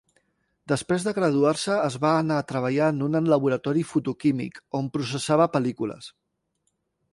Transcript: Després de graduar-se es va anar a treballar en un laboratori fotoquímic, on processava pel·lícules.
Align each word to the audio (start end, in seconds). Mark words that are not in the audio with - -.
Després 0.71 1.03
de 1.07 1.11
graduar-se 1.17 1.75
es 1.89 1.97
va 2.05 2.13
anar 2.21 2.39
a 2.39 2.45
treballar 2.53 2.89
en 2.95 3.03
un 3.09 3.19
laboratori 3.35 3.85
fotoquímic, 3.93 4.59
on 4.83 4.91
processava 4.99 5.51
pel·lícules. 5.59 6.13